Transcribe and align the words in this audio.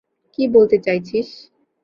কী 0.33 0.43
বলতে 0.47 0.77
চাইছিস? 0.79 1.27